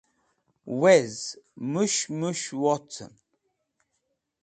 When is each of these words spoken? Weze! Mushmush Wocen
Weze! 0.81 1.27
Mushmush 1.71 2.45
Wocen 2.61 3.11